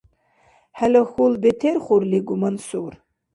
ХӀела 0.77 1.01
хьул 1.11 1.33
бетерхурлигу, 1.43 2.35
Мансур! 2.41 2.93